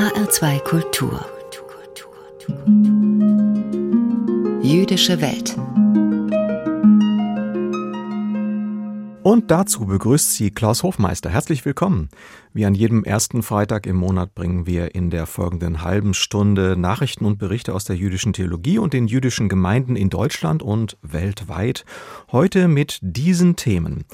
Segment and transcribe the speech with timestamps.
[0.00, 1.20] HR2 Kultur.
[4.62, 5.54] Jüdische Welt.
[9.22, 11.28] Und dazu begrüßt sie Klaus Hofmeister.
[11.28, 12.08] Herzlich willkommen.
[12.54, 17.26] Wie an jedem ersten Freitag im Monat bringen wir in der folgenden halben Stunde Nachrichten
[17.26, 21.84] und Berichte aus der jüdischen Theologie und den jüdischen Gemeinden in Deutschland und weltweit.
[22.32, 24.06] Heute mit diesen Themen.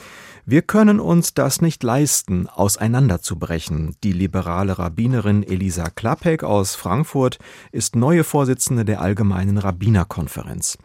[0.44, 3.94] Wir können uns das nicht leisten, auseinanderzubrechen.
[4.02, 7.38] Die liberale Rabbinerin Elisa Klappek aus Frankfurt
[7.70, 10.78] ist neue Vorsitzende der Allgemeinen Rabbinerkonferenz.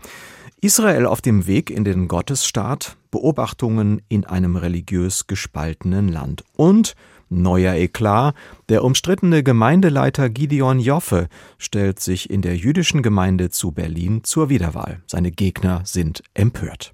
[0.64, 6.94] Israel auf dem Weg in den Gottesstaat, Beobachtungen in einem religiös gespaltenen Land und
[7.30, 8.36] neuer Eklat,
[8.70, 15.02] der umstrittene Gemeindeleiter Gideon Joffe stellt sich in der jüdischen Gemeinde zu Berlin zur Wiederwahl.
[15.08, 16.94] Seine Gegner sind empört.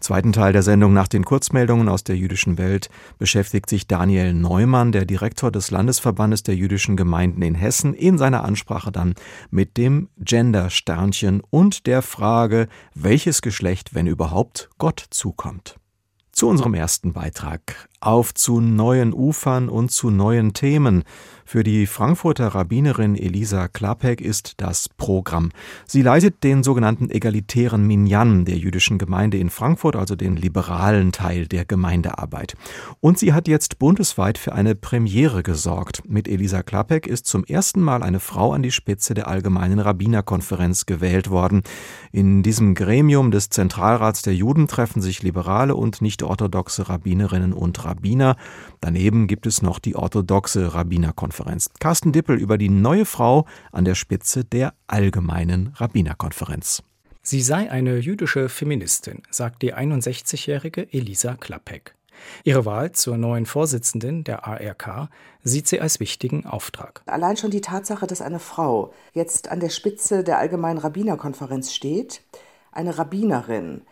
[0.00, 4.92] Zweiten Teil der Sendung nach den Kurzmeldungen aus der jüdischen Welt beschäftigt sich Daniel Neumann,
[4.92, 9.14] der Direktor des Landesverbandes der jüdischen Gemeinden in Hessen, in seiner Ansprache dann
[9.50, 15.76] mit dem Gender-Sternchen und der Frage, welches Geschlecht, wenn überhaupt, Gott zukommt.
[16.32, 17.88] Zu unserem ersten Beitrag.
[18.04, 21.04] Auf zu neuen Ufern und zu neuen Themen.
[21.46, 25.52] Für die Frankfurter Rabbinerin Elisa Klapek ist das Programm.
[25.86, 31.46] Sie leitet den sogenannten egalitären Minyan der jüdischen Gemeinde in Frankfurt, also den liberalen Teil
[31.46, 32.56] der Gemeindearbeit.
[33.00, 36.02] Und sie hat jetzt bundesweit für eine Premiere gesorgt.
[36.08, 40.86] Mit Elisa Klapek ist zum ersten Mal eine Frau an die Spitze der Allgemeinen Rabbinerkonferenz
[40.86, 41.62] gewählt worden.
[42.10, 47.84] In diesem Gremium des Zentralrats der Juden treffen sich liberale und nicht orthodoxe Rabbinerinnen und
[47.84, 47.93] Rabbiner.
[48.80, 51.14] Daneben gibt es noch die orthodoxe Rabbinerkonferenz.
[51.14, 51.70] Rabbinerkonferenz.
[51.80, 56.82] Carsten Dippel über die neue Frau an der Spitze der Allgemeinen Rabbinerkonferenz.
[57.22, 61.94] Sie sei eine jüdische Feministin, sagt die 61-jährige Elisa Klappek.
[62.44, 65.08] Ihre Wahl zur neuen Vorsitzenden der ARK
[65.42, 67.02] sieht sie als wichtigen Auftrag.
[67.06, 72.22] Allein schon die Tatsache, dass eine Frau jetzt an der Spitze der Allgemeinen Rabbinerkonferenz steht,
[72.70, 73.82] eine Rabbinerin,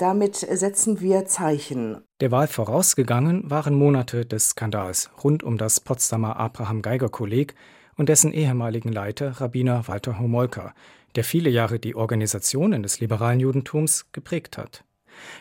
[0.00, 2.02] damit setzen wir Zeichen.
[2.20, 7.54] Der Wahl vorausgegangen waren Monate des Skandals rund um das Potsdamer Abraham Geiger Kolleg
[7.96, 10.74] und dessen ehemaligen Leiter Rabbiner Walter Homolka,
[11.16, 14.84] der viele Jahre die Organisationen des liberalen Judentums geprägt hat.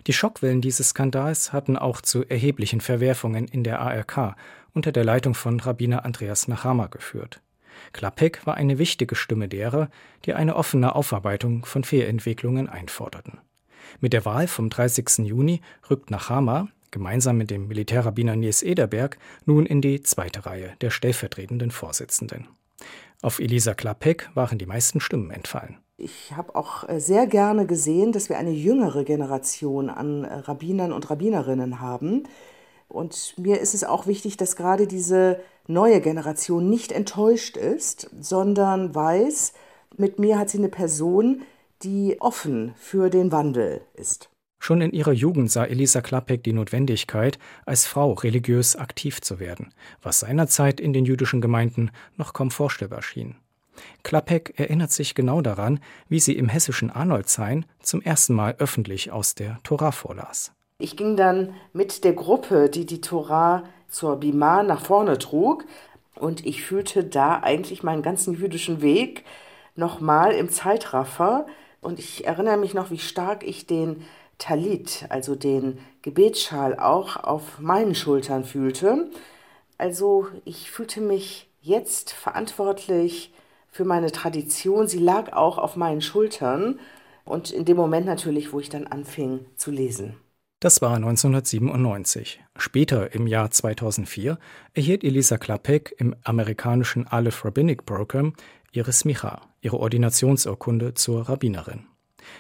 [0.08, 4.36] Die Schockwellen dieses Skandals hatten auch zu erheblichen Verwerfungen in der ARK
[4.74, 7.42] unter der Leitung von Rabbiner Andreas Nachama geführt.
[7.94, 9.90] Klapek war eine wichtige Stimme derer,
[10.26, 13.40] die eine offene Aufarbeitung von Fehlentwicklungen einforderten.
[14.00, 15.20] Mit der Wahl vom 30.
[15.20, 20.90] Juni rückt Nachama, gemeinsam mit dem Militärrabbiner Nils Ederberg, nun in die zweite Reihe der
[20.90, 22.48] stellvertretenden Vorsitzenden.
[23.22, 25.78] Auf Elisa Klapek waren die meisten Stimmen entfallen.
[25.98, 30.94] Ich habe auch äh, sehr gerne gesehen, dass wir eine jüngere Generation an äh, Rabbinern
[30.94, 32.24] und Rabbinerinnen haben.
[32.88, 38.96] Und mir ist es auch wichtig, dass gerade diese neue Generation nicht enttäuscht ist, sondern
[38.96, 39.54] weiß,
[39.98, 41.42] mit mir hat sie eine Person,
[41.84, 44.30] die offen für den Wandel ist.
[44.62, 49.74] Schon in ihrer Jugend sah Elisa Klappek die Notwendigkeit, als Frau religiös aktiv zu werden,
[50.02, 53.36] was seinerzeit in den jüdischen Gemeinden noch kaum vorstellbar schien.
[54.04, 55.80] Klappek erinnert sich genau daran,
[56.10, 60.52] wie sie im hessischen Arnoldshain zum ersten Mal öffentlich aus der Tora vorlas.
[60.80, 65.66] Ich ging dann mit der Gruppe, die die Tora zur Bima nach vorne trug,
[66.16, 69.24] und ich fühlte da eigentlich meinen ganzen jüdischen Weg
[69.80, 71.48] nochmal im Zeitraffer
[71.82, 74.06] und ich erinnere mich noch, wie stark ich den
[74.38, 79.10] Talit, also den Gebetsschal, auch auf meinen Schultern fühlte.
[79.78, 83.34] Also ich fühlte mich jetzt verantwortlich
[83.72, 84.88] für meine Tradition.
[84.88, 86.80] Sie lag auch auf meinen Schultern
[87.26, 90.16] und in dem Moment natürlich, wo ich dann anfing zu lesen.
[90.62, 92.42] Das war 1997.
[92.58, 94.38] Später, im Jahr 2004,
[94.74, 98.34] erhielt Elisa Klapek im amerikanischen Aleph Rabbinic Program
[98.72, 101.86] ihre Smicha, ihre Ordinationsurkunde zur Rabbinerin.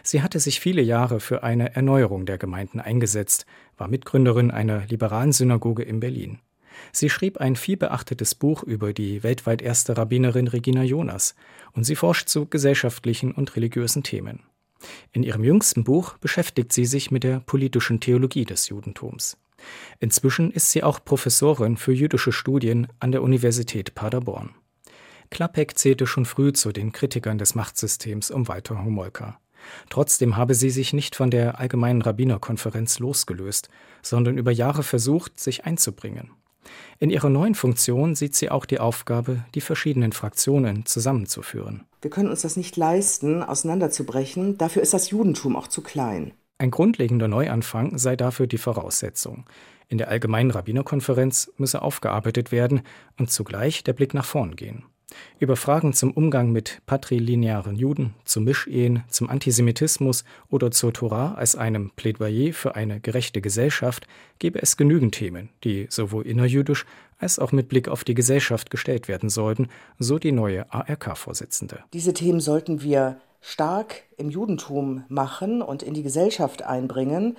[0.03, 3.45] Sie hatte sich viele Jahre für eine Erneuerung der Gemeinden eingesetzt,
[3.77, 6.39] war Mitgründerin einer liberalen Synagoge in Berlin.
[6.91, 11.35] Sie schrieb ein vielbeachtetes Buch über die weltweit erste Rabbinerin Regina Jonas
[11.73, 14.43] und sie forscht zu gesellschaftlichen und religiösen Themen.
[15.11, 19.37] In ihrem jüngsten Buch beschäftigt sie sich mit der politischen Theologie des Judentums.
[19.99, 24.51] Inzwischen ist sie auch Professorin für jüdische Studien an der Universität Paderborn.
[25.29, 29.39] Klapek zählte schon früh zu den Kritikern des Machtsystems um Walter Homolka.
[29.89, 33.69] Trotzdem habe sie sich nicht von der Allgemeinen Rabbinerkonferenz losgelöst,
[34.01, 36.31] sondern über Jahre versucht, sich einzubringen.
[36.99, 41.85] In ihrer neuen Funktion sieht sie auch die Aufgabe, die verschiedenen Fraktionen zusammenzuführen.
[42.01, 44.57] Wir können uns das nicht leisten, auseinanderzubrechen.
[44.57, 46.33] Dafür ist das Judentum auch zu klein.
[46.57, 49.45] Ein grundlegender Neuanfang sei dafür die Voraussetzung.
[49.87, 52.81] In der Allgemeinen Rabbinerkonferenz müsse aufgearbeitet werden
[53.17, 54.83] und zugleich der Blick nach vorn gehen.
[55.39, 61.55] Über Fragen zum Umgang mit patrilinearen Juden, zu Mischehen, zum Antisemitismus oder zur Torah als
[61.55, 64.07] einem Plädoyer für eine gerechte Gesellschaft
[64.39, 66.85] gebe es genügend Themen, die sowohl innerjüdisch
[67.19, 69.67] als auch mit Blick auf die Gesellschaft gestellt werden sollten,
[69.97, 71.79] so die neue ARK-Vorsitzende.
[71.93, 77.37] Diese Themen sollten wir stark im Judentum machen und in die Gesellschaft einbringen.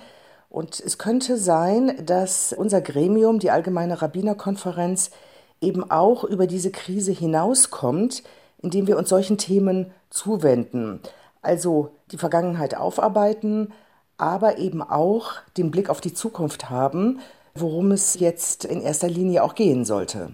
[0.49, 5.11] Und es könnte sein, dass unser Gremium, die Allgemeine Rabbinerkonferenz,
[5.61, 8.23] eben auch über diese Krise hinauskommt,
[8.61, 10.99] indem wir uns solchen Themen zuwenden.
[11.41, 13.71] Also die Vergangenheit aufarbeiten,
[14.17, 17.19] aber eben auch den Blick auf die Zukunft haben,
[17.55, 20.33] worum es jetzt in erster Linie auch gehen sollte.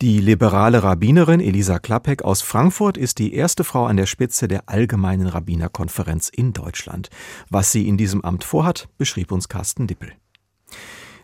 [0.00, 4.68] Die liberale Rabbinerin Elisa Klappek aus Frankfurt ist die erste Frau an der Spitze der
[4.68, 7.10] Allgemeinen Rabbinerkonferenz in Deutschland.
[7.50, 10.12] Was sie in diesem Amt vorhat, beschrieb uns Carsten Dippel.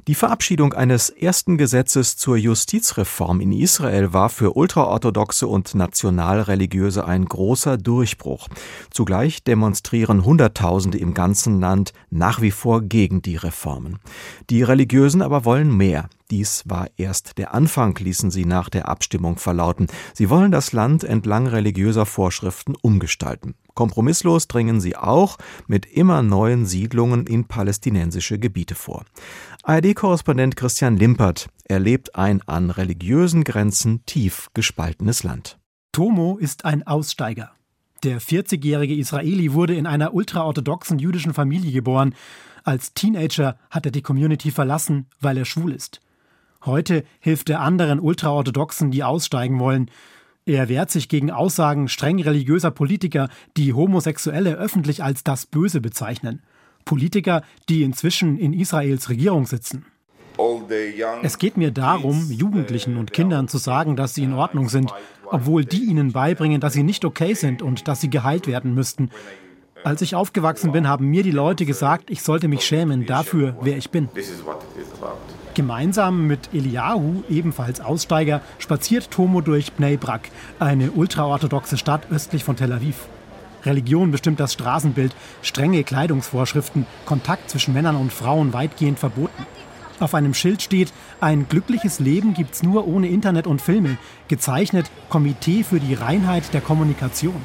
[0.07, 7.25] Die Verabschiedung eines ersten Gesetzes zur Justizreform in Israel war für ultraorthodoxe und nationalreligiöse ein
[7.25, 8.49] großer Durchbruch.
[8.91, 13.99] Zugleich demonstrieren Hunderttausende im ganzen Land nach wie vor gegen die Reformen.
[14.51, 16.11] Die Religiösen aber wollen mehr.
[16.31, 19.87] Dies war erst der Anfang, ließen sie nach der Abstimmung verlauten.
[20.13, 23.55] Sie wollen das Land entlang religiöser Vorschriften umgestalten.
[23.75, 25.37] Kompromisslos dringen sie auch
[25.67, 29.05] mit immer neuen Siedlungen in palästinensische Gebiete vor.
[29.65, 35.59] ARD-Korrespondent Christian Limpert erlebt ein an religiösen Grenzen tief gespaltenes Land.
[35.93, 37.53] Tomo ist ein Aussteiger.
[38.03, 42.15] Der 40-jährige Israeli wurde in einer ultraorthodoxen jüdischen Familie geboren.
[42.63, 46.01] Als Teenager hat er die Community verlassen, weil er schwul ist.
[46.65, 49.91] Heute hilft er anderen Ultraorthodoxen, die aussteigen wollen.
[50.47, 56.43] Er wehrt sich gegen Aussagen streng religiöser Politiker, die Homosexuelle öffentlich als das Böse bezeichnen.
[56.85, 59.87] Politiker, die inzwischen in Israels Regierung sitzen.
[61.23, 64.93] Es geht mir darum, Jugendlichen und Kindern zu sagen, dass sie in Ordnung sind,
[65.25, 69.11] obwohl die ihnen beibringen, dass sie nicht okay sind und dass sie geheilt werden müssten.
[69.85, 73.77] Als ich aufgewachsen bin, haben mir die Leute gesagt, ich sollte mich schämen dafür, wer
[73.77, 74.09] ich bin.
[75.53, 82.57] Gemeinsam mit Eliahu, ebenfalls Aussteiger, spaziert Tomo durch Bnei Brak, eine ultraorthodoxe Stadt östlich von
[82.57, 82.97] Tel Aviv.
[83.67, 89.47] Religion bestimmt das Straßenbild, strenge Kleidungsvorschriften, Kontakt zwischen Männern und Frauen weitgehend verboten.
[90.01, 93.99] Auf einem Schild steht, ein glückliches Leben gibt's nur ohne Internet und Filme,
[94.29, 97.43] gezeichnet Komitee für die Reinheit der Kommunikation.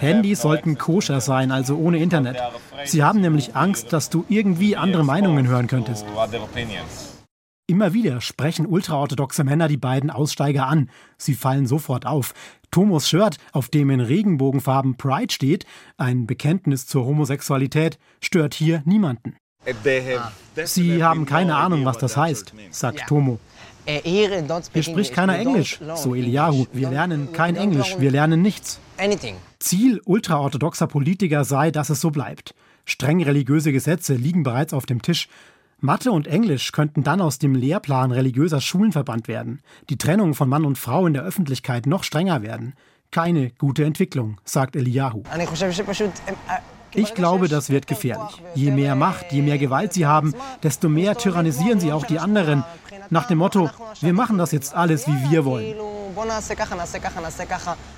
[0.00, 2.38] Handys sollten koscher sein, also ohne Internet.
[2.84, 6.06] Sie haben nämlich Angst, dass du irgendwie andere Meinungen hören könntest.
[7.68, 10.90] Immer wieder sprechen ultraorthodoxe Männer die beiden Aussteiger an.
[11.16, 12.34] Sie fallen sofort auf.
[12.70, 15.64] Tomos Shirt, auf dem in Regenbogenfarben Pride steht,
[15.96, 19.36] ein Bekenntnis zur Homosexualität, stört hier niemanden.
[20.64, 23.38] Sie haben keine Ahnung, was das heißt, sagt Tomo.
[23.86, 26.66] Äh, Hier spricht keiner Englisch, so Eliyahu.
[26.72, 28.78] Wir lernen kein Englisch, wir lernen nichts.
[29.58, 32.54] Ziel ultraorthodoxer Politiker sei, dass es so bleibt.
[32.84, 35.28] Streng religiöse Gesetze liegen bereits auf dem Tisch.
[35.80, 40.48] Mathe und Englisch könnten dann aus dem Lehrplan religiöser Schulen verbannt werden, die Trennung von
[40.48, 42.74] Mann und Frau in der Öffentlichkeit noch strenger werden.
[43.10, 45.22] Keine gute Entwicklung, sagt Eliyahu.
[46.94, 48.42] Ich glaube, das wird gefährlich.
[48.54, 52.64] Je mehr Macht, je mehr Gewalt sie haben, desto mehr tyrannisieren sie auch die anderen.
[53.12, 53.68] Nach dem Motto,
[54.00, 55.76] wir machen das jetzt alles, wie wir wollen.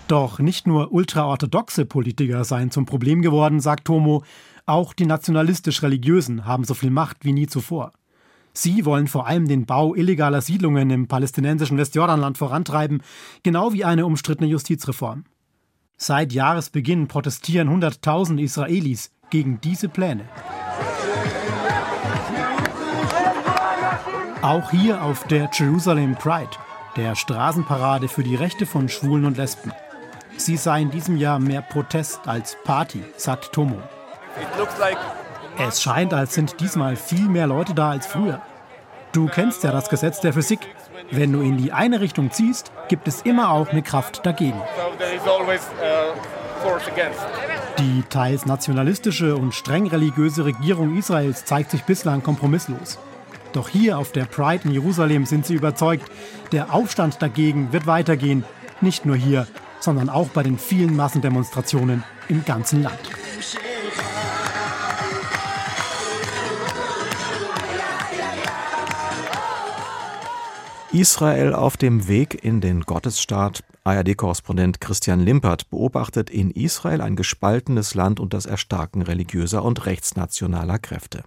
[0.08, 4.24] Doch nicht nur ultraorthodoxe Politiker seien zum Problem geworden, sagt Tomo,
[4.66, 7.92] auch die nationalistisch-religiösen haben so viel Macht wie nie zuvor.
[8.52, 13.00] Sie wollen vor allem den Bau illegaler Siedlungen im palästinensischen Westjordanland vorantreiben,
[13.44, 15.26] genau wie eine umstrittene Justizreform.
[15.96, 20.24] Seit Jahresbeginn protestieren Hunderttausende Israelis gegen diese Pläne.
[24.44, 26.50] Auch hier auf der Jerusalem Pride,
[26.96, 29.72] der Straßenparade für die Rechte von Schwulen und Lesben.
[30.36, 33.78] Sie sei in diesem Jahr mehr Protest als Party, sagt Tomo.
[35.56, 38.42] Es scheint, als sind diesmal viel mehr Leute da als früher.
[39.12, 40.60] Du kennst ja das Gesetz der Physik.
[41.10, 44.60] Wenn du in die eine Richtung ziehst, gibt es immer auch eine Kraft dagegen.
[47.78, 52.98] Die teils nationalistische und streng religiöse Regierung Israels zeigt sich bislang kompromisslos.
[53.54, 56.10] Doch hier auf der Pride in Jerusalem sind sie überzeugt,
[56.50, 58.44] der Aufstand dagegen wird weitergehen,
[58.80, 59.46] nicht nur hier,
[59.78, 62.98] sondern auch bei den vielen Massendemonstrationen im ganzen Land.
[70.90, 73.62] Israel auf dem Weg in den Gottesstaat.
[73.84, 80.78] ARD-Korrespondent Christian Limpert beobachtet in Israel ein gespaltenes Land und das Erstarken religiöser und rechtsnationaler
[80.80, 81.22] Kräfte.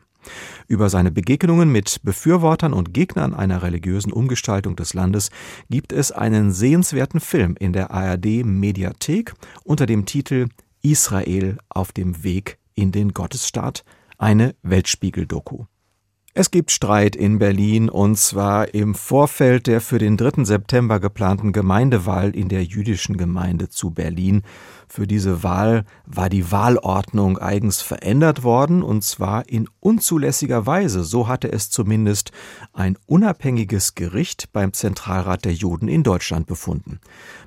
[0.68, 5.30] Über seine Begegnungen mit Befürwortern und Gegnern einer religiösen Umgestaltung des Landes
[5.70, 10.48] gibt es einen sehenswerten Film in der ARD Mediathek unter dem Titel
[10.82, 13.84] Israel auf dem Weg in den Gottesstaat,
[14.18, 15.66] eine Weltspiegel-Doku.
[16.40, 20.44] Es gibt Streit in Berlin und zwar im Vorfeld der für den 3.
[20.44, 24.44] September geplanten Gemeindewahl in der jüdischen Gemeinde zu Berlin.
[24.89, 31.03] Für diese Wahl war die Wahlordnung eigens verändert worden und zwar in unzulässiger Weise.
[31.03, 32.32] So hatte es zumindest
[32.72, 37.00] ein unabhängiges Gericht beim Zentralrat der Juden in Deutschland befunden.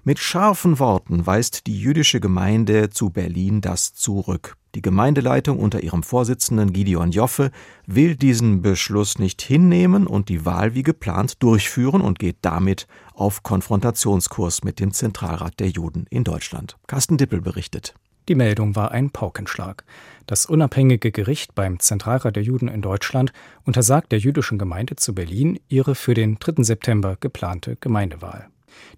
[0.04, 4.56] Mit scharfen Worten weist die jüdische Gemeinde zu Berlin das zurück.
[4.76, 7.50] Die Gemeindeleitung unter ihrem Vorsitzenden Gideon Joffe
[7.86, 13.42] will diesen Beschluss nicht hinnehmen und die Wahl wie geplant durchführen und geht damit auf
[13.42, 16.76] Konfrontationskurs mit dem Zentralrat der Juden in Deutschland.
[16.86, 17.94] Carsten Dippel berichtet.
[18.28, 19.84] Die Meldung war ein Paukenschlag.
[20.26, 23.32] Das unabhängige Gericht beim Zentralrat der Juden in Deutschland
[23.64, 26.62] untersagt der jüdischen Gemeinde zu Berlin ihre für den 3.
[26.64, 28.48] September geplante Gemeindewahl.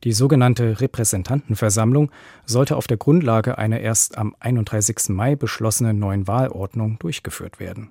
[0.05, 2.11] Die sogenannte Repräsentantenversammlung
[2.47, 5.11] sollte auf der Grundlage einer erst am 31.
[5.11, 7.91] Mai beschlossenen neuen Wahlordnung durchgeführt werden.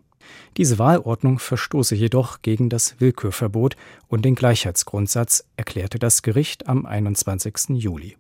[0.58, 3.76] Diese Wahlordnung verstoße jedoch gegen das Willkürverbot
[4.08, 7.70] und den Gleichheitsgrundsatz, erklärte das Gericht am 21.
[7.70, 8.18] Juli.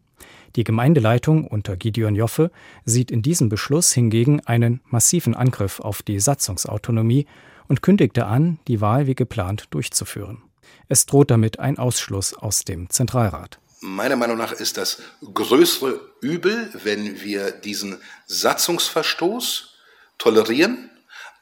[0.55, 2.51] Die Gemeindeleitung unter Gideon Joffe
[2.83, 7.25] sieht in diesem Beschluss hingegen einen massiven Angriff auf die Satzungsautonomie
[7.67, 10.43] und kündigte an, die Wahl wie geplant durchzuführen.
[10.89, 13.59] Es droht damit ein Ausschluss aus dem Zentralrat.
[13.79, 15.01] Meiner Meinung nach ist das
[15.33, 19.75] größere Übel, wenn wir diesen Satzungsverstoß
[20.17, 20.91] tolerieren,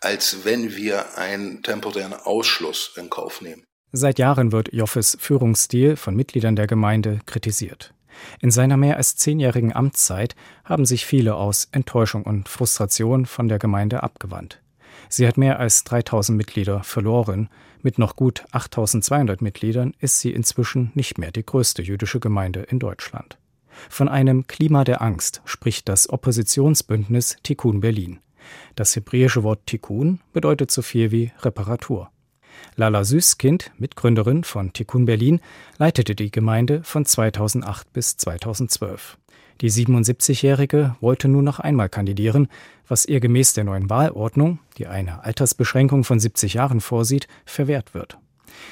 [0.02, 3.66] als wenn wir einen temporären Ausschluss in Kauf nehmen.
[3.92, 7.94] Seit Jahren wird Joffes Führungsstil von Mitgliedern der Gemeinde kritisiert.
[8.42, 13.60] In seiner mehr als zehnjährigen Amtszeit haben sich viele aus Enttäuschung und Frustration von der
[13.60, 14.62] Gemeinde abgewandt.
[15.08, 17.50] Sie hat mehr als 3000 Mitglieder verloren.
[17.82, 22.80] Mit noch gut 8200 Mitgliedern ist sie inzwischen nicht mehr die größte jüdische Gemeinde in
[22.80, 23.38] Deutschland.
[23.90, 28.20] Von einem Klima der Angst spricht das Oppositionsbündnis Tikkun Berlin.
[28.76, 32.12] Das hebräische Wort Tikkun bedeutet so viel wie Reparatur.
[32.76, 35.42] Lala Süßkind, Mitgründerin von Tikkun Berlin,
[35.78, 39.18] leitete die Gemeinde von 2008 bis 2012.
[39.62, 42.48] Die 77-Jährige wollte nun noch einmal kandidieren,
[42.88, 48.18] was ihr gemäß der neuen Wahlordnung, die eine Altersbeschränkung von 70 Jahren vorsieht, verwehrt wird.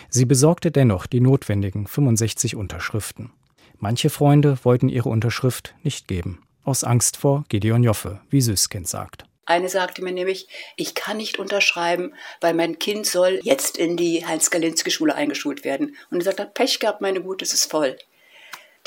[0.10, 3.32] Sie besorgte dennoch die notwendigen 65 Unterschriften.
[3.80, 9.27] Manche Freunde wollten ihre Unterschrift nicht geben, aus Angst vor Gideon Joffe, wie Süßkind sagt.
[9.48, 14.26] Eine sagte mir nämlich, ich kann nicht unterschreiben, weil mein Kind soll jetzt in die
[14.26, 15.96] Heinz-Galinski-Schule eingeschult werden.
[16.12, 17.98] Und er sagt, Pech gehabt, meine Gut, es ist voll.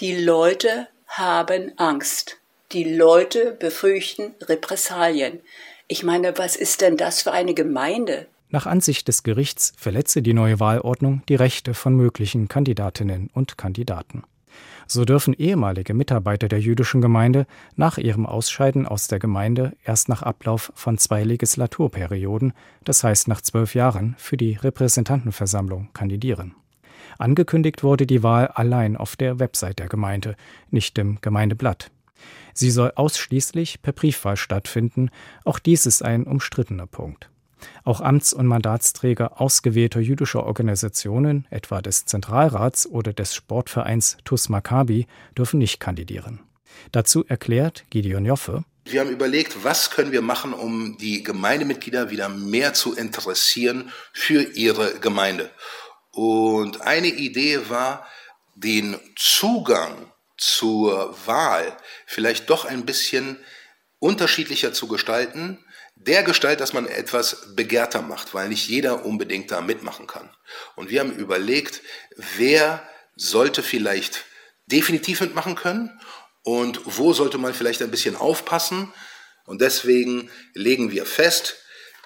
[0.01, 2.37] Die Leute haben Angst.
[2.73, 5.41] Die Leute befürchten Repressalien.
[5.89, 8.27] Ich meine, was ist denn das für eine Gemeinde?
[8.51, 14.25] Nach Ansicht des Gerichts verletze die neue Wahlordnung die Rechte von möglichen Kandidatinnen und Kandidaten.
[14.93, 20.23] So dürfen ehemalige Mitarbeiter der jüdischen Gemeinde nach ihrem Ausscheiden aus der Gemeinde erst nach
[20.23, 26.57] Ablauf von zwei Legislaturperioden, das heißt nach zwölf Jahren, für die Repräsentantenversammlung kandidieren.
[27.19, 30.35] Angekündigt wurde die Wahl allein auf der Website der Gemeinde,
[30.71, 31.93] nicht im Gemeindeblatt.
[32.53, 35.11] Sie soll ausschließlich per Briefwahl stattfinden,
[35.45, 37.31] auch dies ist ein umstrittener Punkt.
[37.85, 45.07] Auch Amts- und Mandatsträger ausgewählter jüdischer Organisationen, etwa des Zentralrats oder des Sportvereins TUS Maccabi,
[45.37, 46.41] dürfen nicht kandidieren.
[46.93, 52.29] Dazu erklärt Gideon Joffe, wir haben überlegt, was können wir machen, um die Gemeindemitglieder wieder
[52.29, 55.51] mehr zu interessieren für ihre Gemeinde.
[56.13, 58.07] Und eine Idee war,
[58.57, 61.77] den Zugang zur Wahl
[62.07, 63.37] vielleicht doch ein bisschen
[63.99, 65.65] unterschiedlicher zu gestalten,
[66.07, 70.31] der Gestalt, dass man etwas begehrter macht, weil nicht jeder unbedingt da mitmachen kann.
[70.75, 71.83] Und wir haben überlegt,
[72.37, 72.83] wer
[73.17, 74.25] sollte vielleicht
[74.67, 76.01] definitiv mitmachen können
[76.43, 78.93] und wo sollte man vielleicht ein bisschen aufpassen.
[79.45, 81.57] Und deswegen legen wir fest,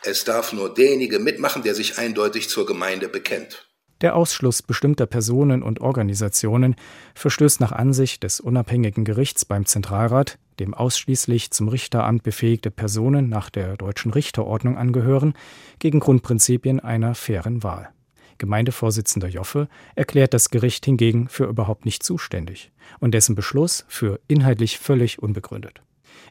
[0.02, 3.68] es darf nur derjenige mitmachen, der sich eindeutig zur Gemeinde bekennt.
[4.00, 6.74] Der Ausschluss bestimmter Personen und Organisationen
[7.14, 13.50] verstößt nach Ansicht des unabhängigen Gerichts beim Zentralrat, dem ausschließlich zum Richteramt befähigte Personen nach
[13.50, 15.34] der deutschen Richterordnung angehören,
[15.78, 17.90] gegen Grundprinzipien einer fairen Wahl.
[18.38, 24.78] Gemeindevorsitzender Joffe erklärt das Gericht hingegen für überhaupt nicht zuständig und dessen Beschluss für inhaltlich
[24.78, 25.82] völlig unbegründet.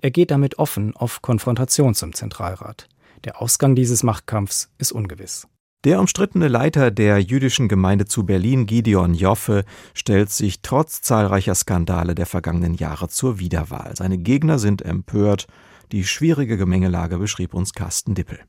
[0.01, 2.89] Er geht damit offen auf Konfrontation zum Zentralrat.
[3.23, 5.47] Der Ausgang dieses Machtkampfs ist ungewiss.
[5.83, 12.15] Der umstrittene Leiter der jüdischen Gemeinde zu Berlin, Gideon Joffe, stellt sich trotz zahlreicher Skandale
[12.15, 13.93] der vergangenen Jahre zur Wiederwahl.
[13.97, 15.45] Seine Gegner sind empört.
[15.91, 18.39] Die schwierige Gemengelage beschrieb uns Carsten Dippel.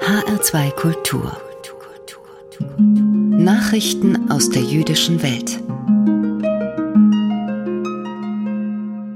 [0.00, 1.36] HR2 Kultur.
[2.78, 5.62] Nachrichten aus der jüdischen Welt.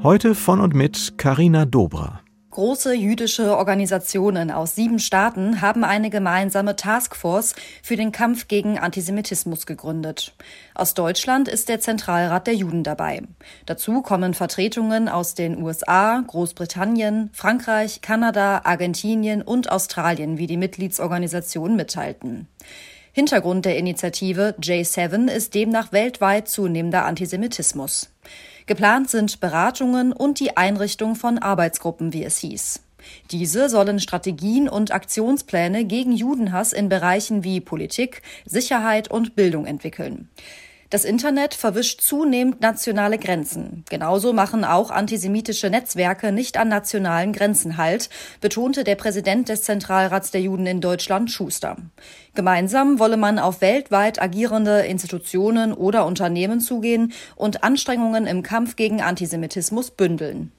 [0.02, 2.21] Heute von und mit Karina Dobra.
[2.52, 9.64] Große jüdische Organisationen aus sieben Staaten haben eine gemeinsame Taskforce für den Kampf gegen Antisemitismus
[9.64, 10.34] gegründet.
[10.74, 13.22] Aus Deutschland ist der Zentralrat der Juden dabei.
[13.64, 21.74] Dazu kommen Vertretungen aus den USA, Großbritannien, Frankreich, Kanada, Argentinien und Australien, wie die Mitgliedsorganisationen
[21.74, 22.48] mitteilten.
[23.12, 28.10] Hintergrund der Initiative J7 ist demnach weltweit zunehmender Antisemitismus.
[28.72, 32.80] Geplant sind Beratungen und die Einrichtung von Arbeitsgruppen, wie es hieß.
[33.30, 40.30] Diese sollen Strategien und Aktionspläne gegen Judenhass in Bereichen wie Politik, Sicherheit und Bildung entwickeln.
[40.92, 43.82] Das Internet verwischt zunehmend nationale Grenzen.
[43.88, 48.10] Genauso machen auch antisemitische Netzwerke nicht an nationalen Grenzen Halt,
[48.42, 51.78] betonte der Präsident des Zentralrats der Juden in Deutschland, Schuster.
[52.34, 59.00] Gemeinsam wolle man auf weltweit agierende Institutionen oder Unternehmen zugehen und Anstrengungen im Kampf gegen
[59.00, 60.52] Antisemitismus bündeln.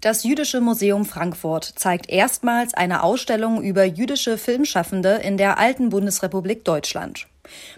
[0.00, 6.64] Das Jüdische Museum Frankfurt zeigt erstmals eine Ausstellung über jüdische Filmschaffende in der alten Bundesrepublik
[6.64, 7.26] Deutschland.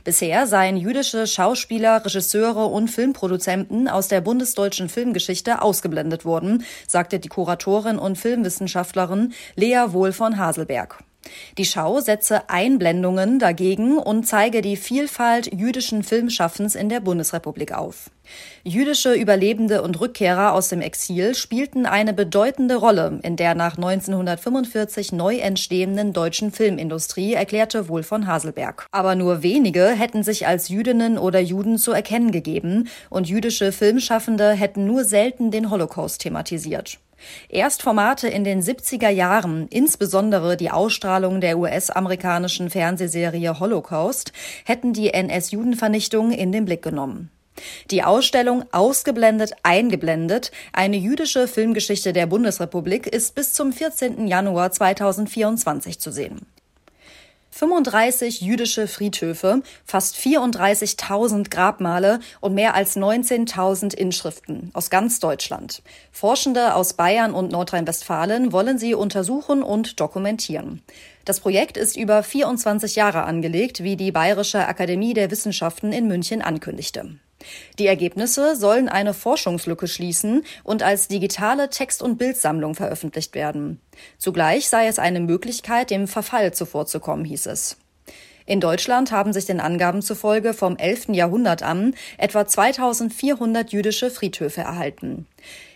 [0.04, 7.28] Bisher seien jüdische Schauspieler, Regisseure und Filmproduzenten aus der bundesdeutschen Filmgeschichte ausgeblendet worden, sagte die
[7.28, 11.02] Kuratorin und Filmwissenschaftlerin Lea Wohl von Haselberg.
[11.58, 18.10] Die Schau setze Einblendungen dagegen und zeige die Vielfalt jüdischen Filmschaffens in der Bundesrepublik auf.
[18.64, 25.12] Jüdische Überlebende und Rückkehrer aus dem Exil spielten eine bedeutende Rolle in der nach 1945
[25.12, 28.86] neu entstehenden deutschen Filmindustrie, erklärte Wohl von Haselberg.
[28.92, 34.52] Aber nur wenige hätten sich als Jüdinnen oder Juden zu erkennen gegeben und jüdische Filmschaffende
[34.52, 36.98] hätten nur selten den Holocaust thematisiert.
[37.48, 44.32] Erst Formate in den 70er Jahren, insbesondere die Ausstrahlung der US-amerikanischen Fernsehserie Holocaust,
[44.64, 47.30] hätten die NS-Judenvernichtung in den Blick genommen.
[47.90, 54.26] Die Ausstellung Ausgeblendet, eingeblendet, eine jüdische Filmgeschichte der Bundesrepublik ist bis zum 14.
[54.26, 56.46] Januar 2024 zu sehen.
[57.52, 65.82] 35 jüdische Friedhöfe, fast 34.000 Grabmale und mehr als 19.000 Inschriften aus ganz Deutschland.
[66.10, 70.82] Forschende aus Bayern und Nordrhein-Westfalen wollen sie untersuchen und dokumentieren.
[71.26, 76.40] Das Projekt ist über 24 Jahre angelegt, wie die Bayerische Akademie der Wissenschaften in München
[76.40, 77.16] ankündigte.
[77.78, 83.80] Die Ergebnisse sollen eine Forschungslücke schließen und als digitale Text- und Bildsammlung veröffentlicht werden.
[84.18, 87.76] Zugleich sei es eine Möglichkeit, dem Verfall zuvorzukommen, hieß es.
[88.44, 91.10] In Deutschland haben sich den Angaben zufolge vom 11.
[91.10, 95.26] Jahrhundert an etwa 2400 jüdische Friedhöfe erhalten.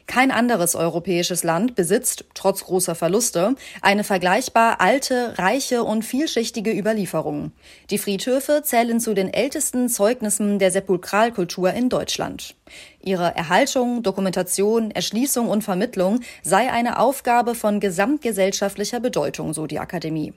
[0.07, 7.53] Kein anderes europäisches Land besitzt, trotz großer Verluste, eine vergleichbar alte, reiche und vielschichtige Überlieferung.
[7.91, 12.55] Die Friedhöfe zählen zu den ältesten Zeugnissen der Sepulkralkultur in Deutschland.
[13.01, 20.33] Ihre Erhaltung, Dokumentation, Erschließung und Vermittlung sei eine Aufgabe von gesamtgesellschaftlicher Bedeutung, so die Akademie.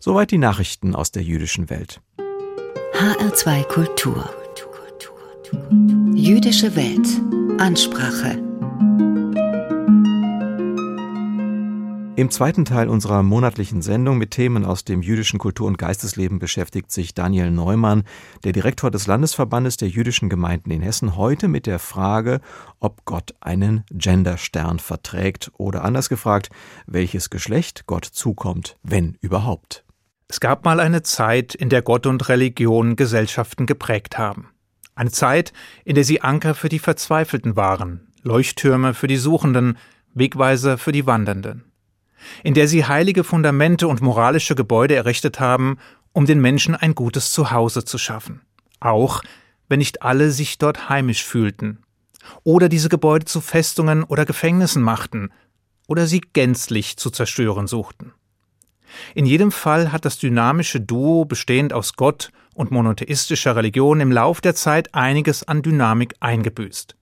[0.00, 2.00] Soweit die Nachrichten aus der jüdischen Welt.
[2.94, 4.30] HR2 Kultur.
[6.14, 7.06] Jüdische Welt.
[7.60, 8.38] Ansprache.
[12.14, 16.92] Im zweiten Teil unserer monatlichen Sendung mit Themen aus dem jüdischen Kultur- und Geistesleben beschäftigt
[16.92, 18.04] sich Daniel Neumann,
[18.44, 22.42] der Direktor des Landesverbandes der jüdischen Gemeinden in Hessen, heute mit der Frage,
[22.80, 26.50] ob Gott einen Genderstern verträgt oder anders gefragt,
[26.86, 29.82] welches Geschlecht Gott zukommt, wenn überhaupt.
[30.28, 34.50] Es gab mal eine Zeit, in der Gott und Religion Gesellschaften geprägt haben.
[34.94, 35.54] Eine Zeit,
[35.86, 39.78] in der sie Anker für die Verzweifelten waren, Leuchttürme für die Suchenden,
[40.12, 41.71] Wegweiser für die Wandernden
[42.42, 45.78] in der sie heilige Fundamente und moralische Gebäude errichtet haben,
[46.12, 48.42] um den Menschen ein gutes Zuhause zu schaffen.
[48.80, 49.22] Auch
[49.68, 51.78] wenn nicht alle sich dort heimisch fühlten.
[52.44, 55.30] Oder diese Gebäude zu Festungen oder Gefängnissen machten.
[55.88, 58.12] Oder sie gänzlich zu zerstören suchten.
[59.14, 64.40] In jedem Fall hat das dynamische Duo bestehend aus Gott und monotheistischer Religion im Lauf
[64.40, 66.94] der Zeit einiges an Dynamik eingebüßt.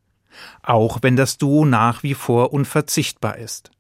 [0.62, 3.70] Auch wenn das Duo nach wie vor unverzichtbar ist.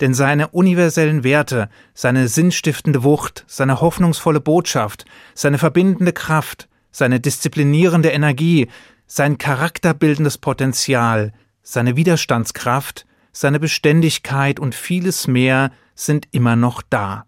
[0.00, 8.10] Denn seine universellen Werte, seine sinnstiftende Wucht, seine hoffnungsvolle Botschaft, seine verbindende Kraft, seine disziplinierende
[8.10, 8.68] Energie,
[9.06, 11.32] sein charakterbildendes Potenzial,
[11.62, 17.26] seine Widerstandskraft, seine Beständigkeit und vieles mehr sind immer noch da.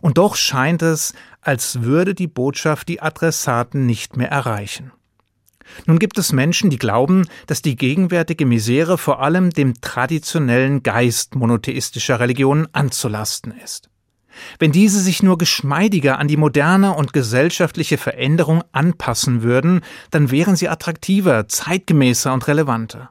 [0.00, 4.92] Und doch scheint es, als würde die Botschaft die Adressaten nicht mehr erreichen.
[5.86, 11.34] Nun gibt es Menschen, die glauben, dass die gegenwärtige Misere vor allem dem traditionellen Geist
[11.34, 13.90] monotheistischer Religionen anzulasten ist.
[14.58, 20.56] Wenn diese sich nur geschmeidiger an die moderne und gesellschaftliche Veränderung anpassen würden, dann wären
[20.56, 23.10] sie attraktiver, zeitgemäßer und relevanter.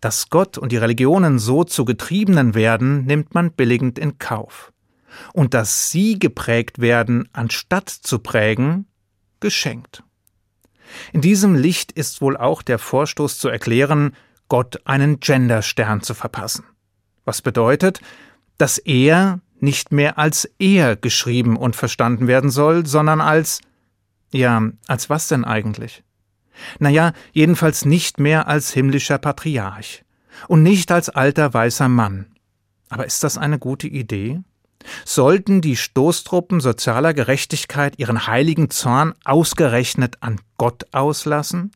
[0.00, 4.72] Dass Gott und die Religionen so zu Getriebenen werden, nimmt man billigend in Kauf.
[5.32, 8.86] Und dass sie geprägt werden, anstatt zu prägen,
[9.40, 10.02] geschenkt.
[11.12, 14.14] In diesem Licht ist wohl auch der Vorstoß zu erklären,
[14.48, 16.64] Gott einen Genderstern zu verpassen.
[17.24, 18.00] Was bedeutet,
[18.58, 23.60] dass er nicht mehr als er geschrieben und verstanden werden soll, sondern als
[24.32, 26.02] ja, als was denn eigentlich?
[26.78, 30.04] Naja, jedenfalls nicht mehr als himmlischer Patriarch
[30.48, 32.26] und nicht als alter weißer Mann.
[32.88, 34.40] Aber ist das eine gute Idee?
[35.04, 41.72] Sollten die Stoßtruppen sozialer Gerechtigkeit ihren heiligen Zorn ausgerechnet an Gott auslassen?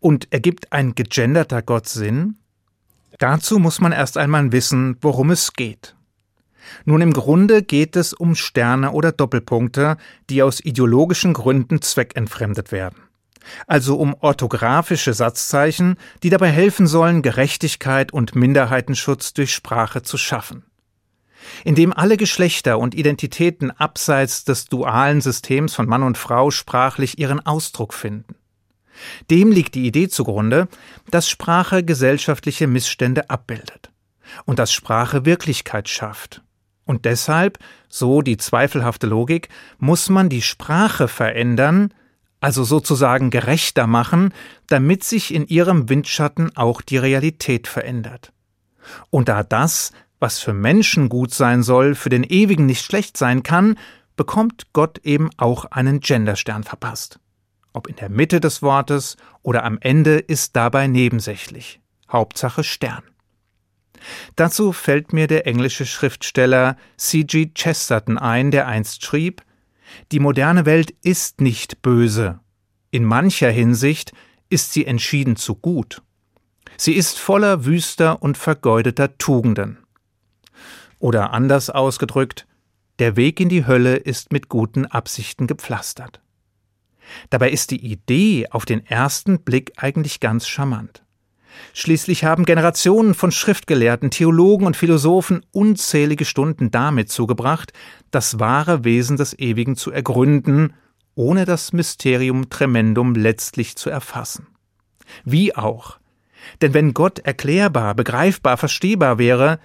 [0.00, 2.36] Und ergibt ein gegenderter Gott Sinn?
[3.18, 5.94] Dazu muss man erst einmal wissen, worum es geht.
[6.84, 9.96] Nun im Grunde geht es um Sterne oder Doppelpunkte,
[10.30, 12.96] die aus ideologischen Gründen zweckentfremdet werden.
[13.66, 20.64] Also um orthografische Satzzeichen, die dabei helfen sollen, Gerechtigkeit und Minderheitenschutz durch Sprache zu schaffen.
[21.64, 27.44] Indem alle Geschlechter und Identitäten abseits des dualen Systems von Mann und Frau sprachlich ihren
[27.44, 28.36] Ausdruck finden.
[29.30, 30.68] Dem liegt die Idee zugrunde,
[31.10, 33.90] dass Sprache gesellschaftliche Missstände abbildet
[34.44, 36.44] und dass Sprache Wirklichkeit schafft
[36.84, 41.94] und deshalb, so die zweifelhafte Logik, muss man die Sprache verändern,
[42.40, 44.34] also sozusagen gerechter machen,
[44.68, 48.32] damit sich in ihrem Windschatten auch die Realität verändert.
[49.08, 49.92] Und da das,
[50.24, 53.76] was für Menschen gut sein soll, für den Ewigen nicht schlecht sein kann,
[54.16, 57.20] bekommt Gott eben auch einen Genderstern verpasst.
[57.74, 61.78] Ob in der Mitte des Wortes oder am Ende ist dabei nebensächlich.
[62.10, 63.02] Hauptsache Stern.
[64.34, 67.50] Dazu fällt mir der englische Schriftsteller C.G.
[67.54, 69.42] Chesterton ein, der einst schrieb
[70.10, 72.40] Die moderne Welt ist nicht böse.
[72.90, 74.12] In mancher Hinsicht
[74.48, 76.00] ist sie entschieden zu gut.
[76.78, 79.83] Sie ist voller wüster und vergeudeter Tugenden.
[80.98, 82.46] Oder anders ausgedrückt,
[82.98, 86.20] der Weg in die Hölle ist mit guten Absichten gepflastert.
[87.30, 91.02] Dabei ist die Idee auf den ersten Blick eigentlich ganz charmant.
[91.72, 97.72] Schließlich haben Generationen von Schriftgelehrten, Theologen und Philosophen unzählige Stunden damit zugebracht,
[98.10, 100.74] das wahre Wesen des Ewigen zu ergründen,
[101.14, 104.48] ohne das Mysterium Tremendum letztlich zu erfassen.
[105.24, 105.98] Wie auch.
[106.60, 109.58] Denn wenn Gott erklärbar, begreifbar, verstehbar wäre,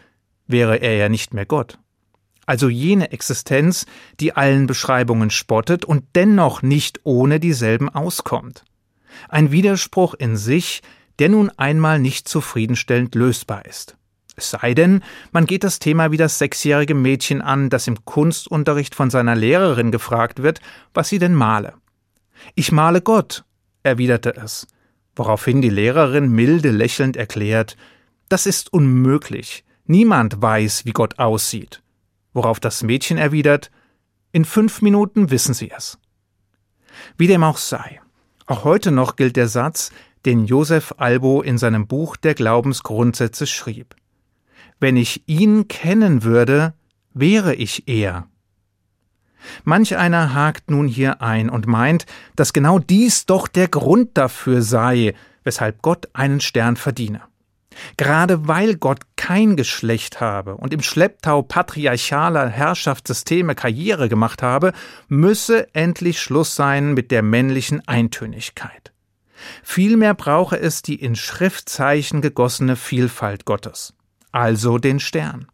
[0.50, 1.80] wäre er ja nicht mehr Gott.
[2.46, 3.86] Also jene Existenz,
[4.20, 8.66] die allen Beschreibungen spottet und dennoch nicht ohne dieselben auskommt.
[9.28, 10.82] Ein Widerspruch in sich,
[11.20, 13.98] der nun einmal nicht zufriedenstellend lösbar ist.
[14.36, 18.96] Es sei denn, man geht das Thema wie das sechsjährige Mädchen an, das im Kunstunterricht
[18.96, 20.62] von seiner Lehrerin gefragt wird,
[20.94, 21.74] was sie denn male.
[22.56, 23.44] Ich male Gott,
[23.84, 24.66] erwiderte es,
[25.16, 27.76] woraufhin die Lehrerin milde lächelnd erklärt,
[28.30, 31.82] das ist unmöglich, niemand weiß, wie Gott aussieht.
[32.34, 33.72] Worauf das Mädchen erwidert,
[34.32, 35.98] in fünf Minuten wissen Sie es.
[37.18, 38.00] Wie dem auch sei,
[38.46, 39.92] auch heute noch gilt der Satz,
[40.26, 43.96] den Josef Albo in seinem Buch der Glaubensgrundsätze schrieb.
[44.80, 46.74] Wenn ich ihn kennen würde,
[47.14, 48.28] wäre ich er.
[49.64, 54.62] Manch einer hakt nun hier ein und meint, dass genau dies doch der Grund dafür
[54.62, 57.22] sei, weshalb Gott einen Stern verdiene.
[57.98, 64.74] Gerade weil Gott kein Geschlecht habe und im Schlepptau patriarchaler Herrschaftssysteme Karriere gemacht habe,
[65.08, 68.92] müsse endlich Schluss sein mit der männlichen Eintönigkeit.
[69.64, 73.94] Vielmehr brauche es die in Schriftzeichen gegossene Vielfalt Gottes,
[74.32, 75.48] also den Stern.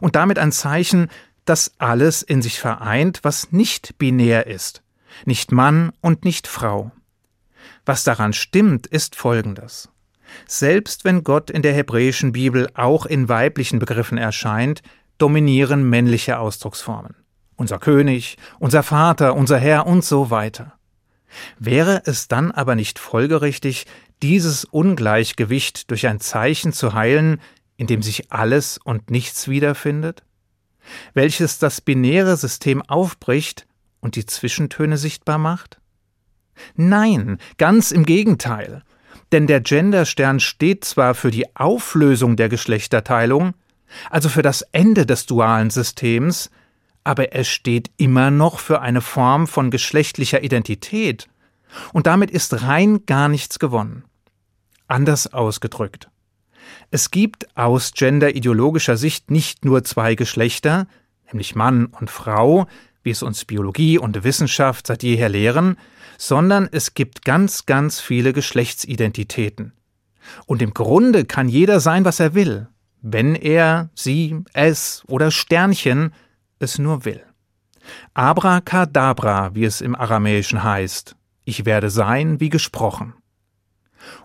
[0.00, 1.08] Und damit ein Zeichen,
[1.44, 4.82] das alles in sich vereint, was nicht binär ist,
[5.24, 6.90] nicht Mann und nicht Frau.
[7.86, 9.90] Was daran stimmt, ist Folgendes.
[10.46, 14.82] Selbst wenn Gott in der hebräischen Bibel auch in weiblichen Begriffen erscheint,
[15.18, 17.14] dominieren männliche Ausdrucksformen.
[17.56, 20.74] Unser König, unser Vater, unser Herr und so weiter.
[21.58, 23.86] Wäre es dann aber nicht folgerichtig,
[24.22, 27.40] dieses Ungleichgewicht durch ein Zeichen zu heilen,
[27.76, 30.22] in dem sich alles und nichts wiederfindet?
[31.12, 33.66] Welches das binäre System aufbricht
[34.00, 35.80] und die Zwischentöne sichtbar macht?
[36.76, 38.82] Nein, ganz im Gegenteil.
[39.34, 43.54] Denn der Genderstern steht zwar für die Auflösung der Geschlechterteilung,
[44.08, 46.52] also für das Ende des dualen Systems,
[47.02, 51.26] aber er steht immer noch für eine Form von geschlechtlicher Identität,
[51.92, 54.04] und damit ist rein gar nichts gewonnen.
[54.86, 56.08] Anders ausgedrückt.
[56.92, 60.86] Es gibt aus genderideologischer Sicht nicht nur zwei Geschlechter,
[61.26, 62.68] nämlich Mann und Frau,
[63.02, 65.76] wie es uns Biologie und Wissenschaft seit jeher lehren,
[66.18, 69.72] sondern es gibt ganz, ganz viele Geschlechtsidentitäten.
[70.46, 72.68] Und im Grunde kann jeder sein, was er will,
[73.02, 76.12] wenn er, sie, es oder Sternchen
[76.58, 77.22] es nur will.
[78.14, 83.14] Abracadabra, wie es im Aramäischen heißt, ich werde sein wie gesprochen.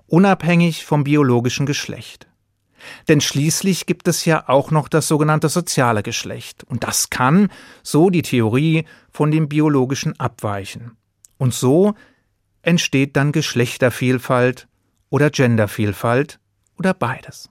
[0.08, 2.28] Unabhängig vom biologischen Geschlecht.
[3.10, 7.50] Denn schließlich gibt es ja auch noch das sogenannte soziale Geschlecht, und das kann,
[7.84, 10.96] so die Theorie, von dem biologischen abweichen.
[11.40, 11.96] Und so
[12.62, 14.68] entsteht dann Geschlechtervielfalt
[15.10, 16.40] oder Gendervielfalt
[16.78, 17.50] oder beides.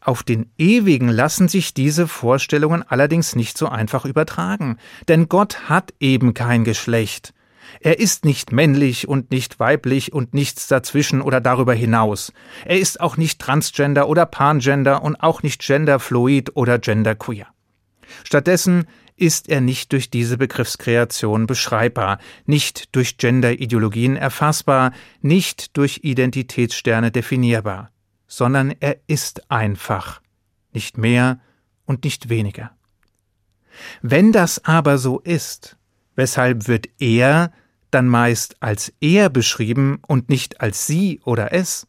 [0.00, 5.92] Auf den Ewigen lassen sich diese Vorstellungen allerdings nicht so einfach übertragen, denn Gott hat
[6.00, 7.34] eben kein Geschlecht.
[7.80, 12.32] Er ist nicht männlich und nicht weiblich und nichts dazwischen oder darüber hinaus.
[12.64, 17.48] Er ist auch nicht transgender oder pangender und auch nicht genderfluid oder genderqueer.
[18.24, 18.86] Stattdessen
[19.18, 27.90] ist er nicht durch diese Begriffskreation beschreibbar, nicht durch Genderideologien erfassbar, nicht durch Identitätssterne definierbar,
[28.26, 30.20] sondern er ist einfach,
[30.72, 31.40] nicht mehr
[31.84, 32.70] und nicht weniger.
[34.02, 35.76] Wenn das aber so ist,
[36.14, 37.52] weshalb wird er
[37.90, 41.86] dann meist als er beschrieben und nicht als sie oder es?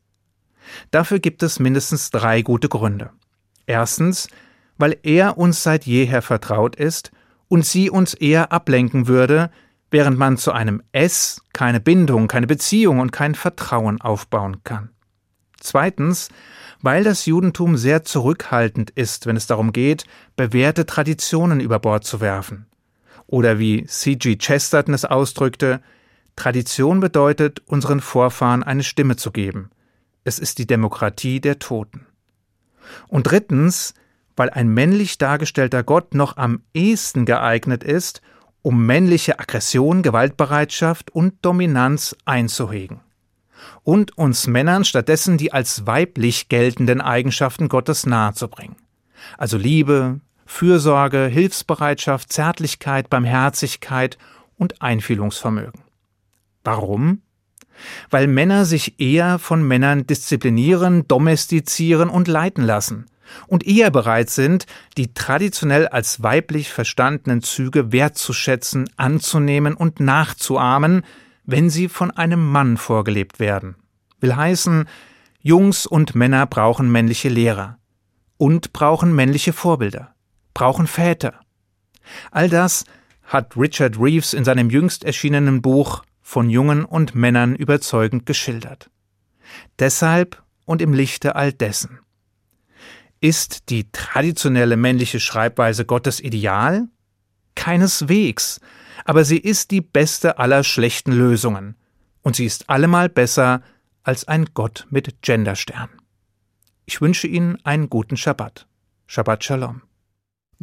[0.92, 3.12] Dafür gibt es mindestens drei gute Gründe.
[3.66, 4.28] Erstens,
[4.78, 7.12] weil er uns seit jeher vertraut ist
[7.50, 9.52] und sie uns eher ablenken würde,
[9.92, 14.92] während man zu einem Es keine Bindung, keine Beziehung und kein Vertrauen aufbauen kann.
[15.60, 16.30] Zweitens,
[16.82, 20.06] weil das Judentum sehr zurückhaltend ist, wenn es darum geht,
[20.38, 22.68] bewährte Traditionen über Bord zu werfen.
[23.28, 24.38] Oder wie C.G.
[24.38, 25.82] Chesterton es ausdrückte,
[26.36, 29.70] Tradition bedeutet, unseren Vorfahren eine Stimme zu geben.
[30.24, 32.06] Es ist die Demokratie der Toten.
[33.08, 33.94] Und drittens,
[34.40, 38.22] weil ein männlich dargestellter Gott noch am ehesten geeignet ist,
[38.62, 43.02] um männliche Aggression, Gewaltbereitschaft und Dominanz einzuhegen.
[43.84, 48.78] Und uns Männern stattdessen die als weiblich geltenden Eigenschaften Gottes nahezubringen.
[49.38, 54.18] Also Liebe, Fürsorge, Hilfsbereitschaft, Zärtlichkeit, Barmherzigkeit
[54.56, 55.82] und Einfühlungsvermögen.
[56.64, 57.24] Warum?
[58.10, 63.08] Weil Männer sich eher von Männern disziplinieren, domestizieren und leiten lassen–
[63.48, 64.66] und eher bereit sind,
[64.98, 71.04] die traditionell als weiblich verstandenen Züge wertzuschätzen, anzunehmen und nachzuahmen,
[71.46, 73.76] wenn sie von einem Mann vorgelebt werden.
[74.20, 74.88] Will heißen,
[75.42, 77.78] Jungs und Männer brauchen männliche Lehrer
[78.38, 80.14] und brauchen männliche Vorbilder,
[80.54, 81.40] brauchen Väter.
[82.32, 82.86] All das
[83.24, 88.90] hat Richard Reeves in seinem jüngst erschienenen Buch von Jungen und Männern überzeugend geschildert.
[89.80, 92.00] Deshalb und im Lichte all dessen
[93.22, 96.88] ist die traditionelle männliche Schreibweise Gottes ideal?
[97.56, 98.62] Keineswegs,
[99.06, 101.76] aber sie ist die beste aller schlechten Lösungen.
[102.22, 103.62] Und sie ist allemal besser
[104.04, 105.90] als ein Gott mit Genderstern.
[106.86, 108.68] Ich wünsche Ihnen einen guten Schabbat.
[109.08, 109.82] Shabbat Shalom.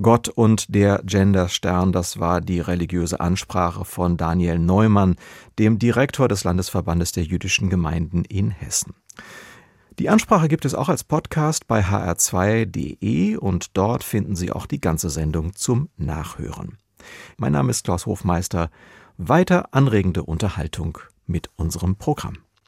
[0.00, 5.16] Gott und der Genderstern, das war die religiöse Ansprache von Daniel Neumann,
[5.58, 8.94] dem Direktor des Landesverbandes der jüdischen Gemeinden in Hessen.
[9.98, 14.80] Die Ansprache gibt es auch als Podcast bei hr2.de und dort finden Sie auch die
[14.80, 16.76] ganze Sendung zum Nachhören.
[17.38, 18.70] Mein Name ist Klaus Hofmeister.
[19.16, 22.45] Weiter anregende Unterhaltung mit unserem Programm.